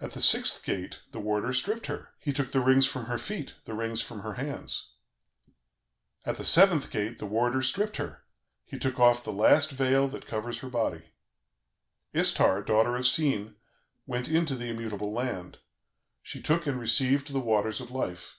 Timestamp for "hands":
4.34-4.90